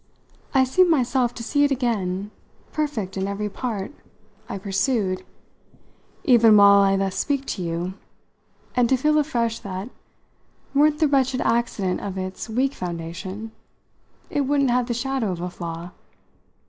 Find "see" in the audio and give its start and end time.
1.43-1.63